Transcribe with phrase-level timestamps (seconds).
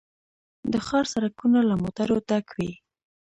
[0.71, 2.71] د ښار سړکونه له موټرو ډک وي